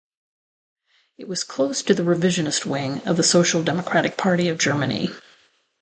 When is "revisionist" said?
2.01-2.65